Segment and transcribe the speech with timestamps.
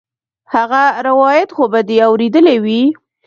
[0.53, 2.81] هغه روايت خو به دې اورېدلى وي.